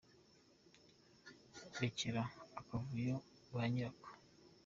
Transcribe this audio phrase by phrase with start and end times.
[1.81, 2.23] rekera
[2.59, 3.15] akavuyo
[3.53, 4.09] banyirako